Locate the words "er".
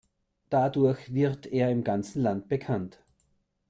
1.45-1.69